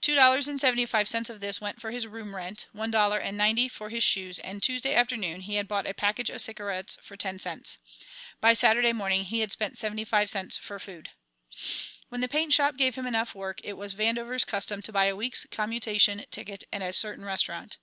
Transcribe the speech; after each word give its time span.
Two 0.00 0.14
dollars 0.14 0.48
and 0.48 0.58
seventy 0.58 0.86
five 0.86 1.06
cents 1.06 1.28
of 1.28 1.42
this 1.42 1.60
went 1.60 1.82
for 1.82 1.90
his 1.90 2.06
room 2.06 2.34
rent, 2.34 2.64
one 2.72 2.90
dollar 2.90 3.18
and 3.18 3.36
ninety 3.36 3.68
for 3.68 3.90
his 3.90 4.02
shoes, 4.02 4.38
and 4.38 4.62
Tuesday 4.62 4.94
afternoon 4.94 5.42
he 5.42 5.56
had 5.56 5.68
bought 5.68 5.86
a 5.86 5.92
package 5.92 6.30
of 6.30 6.40
cigarettes 6.40 6.96
for 7.02 7.14
ten 7.14 7.38
cents. 7.38 7.76
By 8.40 8.54
Saturday 8.54 8.94
morning 8.94 9.24
he 9.26 9.40
had 9.40 9.52
spent 9.52 9.76
seventy 9.76 10.06
five 10.06 10.30
cents 10.30 10.56
for 10.56 10.78
food. 10.78 11.10
When 12.08 12.22
the 12.22 12.26
paint 12.26 12.54
shop 12.54 12.78
gave 12.78 12.94
him 12.94 13.04
enough 13.04 13.34
work 13.34 13.60
it 13.62 13.74
was 13.74 13.94
Vandover's 13.94 14.46
custom 14.46 14.80
to 14.80 14.92
buy 14.92 15.04
a 15.08 15.14
week's 15.16 15.44
commutation 15.50 16.24
ticket 16.30 16.64
at 16.72 16.80
a 16.80 16.94
certain 16.94 17.26
restaurant. 17.26 17.76